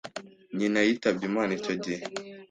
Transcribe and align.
nyina 0.57 0.79
yitabye 0.87 1.23
Imana 1.31 1.51
icyo 1.59 1.73
gihe 1.83 2.03